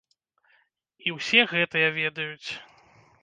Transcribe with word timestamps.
І 1.09 1.13
ўсе 1.17 1.41
гэтыя 1.53 1.87
ведаюць. 1.99 2.49